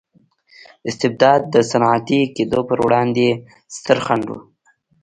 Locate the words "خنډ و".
4.05-4.35